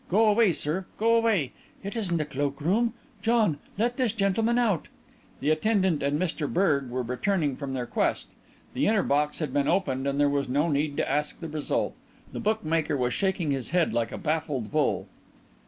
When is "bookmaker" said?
12.39-12.97